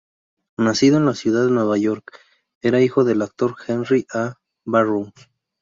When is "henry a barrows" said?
3.67-5.13